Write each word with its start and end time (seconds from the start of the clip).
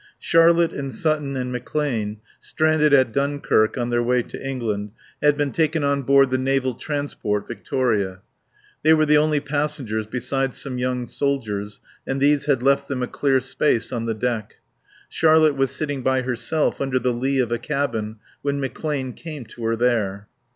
Charlotte 0.17 0.73
and 0.73 0.95
Sutton 0.95 1.37
and 1.37 1.53
McClane, 1.53 2.17
stranded 2.39 2.91
at 2.91 3.13
Dunkirk 3.13 3.77
on 3.77 3.91
their 3.91 4.01
way 4.01 4.23
to 4.23 4.43
England, 4.43 4.93
had 5.21 5.37
been 5.37 5.51
taken 5.51 5.83
on 5.83 6.01
board 6.01 6.31
the 6.31 6.39
naval 6.39 6.73
transport 6.73 7.47
Victoria. 7.47 8.21
They 8.81 8.95
were 8.95 9.05
the 9.05 9.17
only 9.19 9.39
passengers 9.39 10.07
besides 10.07 10.57
some 10.59 10.79
young 10.79 11.05
soldiers, 11.05 11.81
and 12.07 12.19
these 12.19 12.45
had 12.45 12.63
left 12.63 12.87
them 12.87 13.03
a 13.03 13.07
clear 13.07 13.39
space 13.39 13.93
on 13.93 14.07
the 14.07 14.15
deck. 14.15 14.55
Charlotte 15.07 15.55
was 15.55 15.69
sitting 15.69 16.01
by 16.01 16.23
herself 16.23 16.81
under 16.81 16.97
the 16.97 17.13
lee 17.13 17.37
of 17.37 17.51
a 17.51 17.59
cabin 17.59 18.15
when 18.41 18.59
McClane 18.59 19.15
came 19.15 19.45
to 19.45 19.63
her 19.65 19.75
there. 19.75 20.27